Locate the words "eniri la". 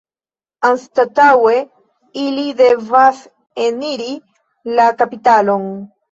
3.65-4.87